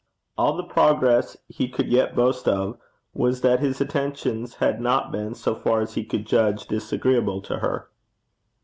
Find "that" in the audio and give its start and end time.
3.41-3.59